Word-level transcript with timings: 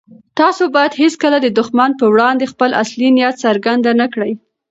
تاسو 0.39 0.63
بايد 0.75 0.93
هيڅکله 1.01 1.37
د 1.41 1.47
دښمن 1.59 1.91
په 1.99 2.05
وړاندې 2.13 2.51
خپل 2.53 2.69
اصلي 2.83 3.07
نيت 3.17 3.35
څرګند 3.45 3.83
نه 4.01 4.07
کړئ. 4.13 4.31